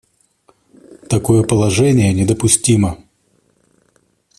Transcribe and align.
Такое 1.09 1.43
положение 1.43 2.11
недопустимо. 2.11 2.97